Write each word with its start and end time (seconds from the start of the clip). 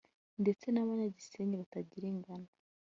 ndetse 0.41 0.65
n’abanyagisenyi 0.71 1.55
batagira 1.61 2.05
ingano 2.13 2.49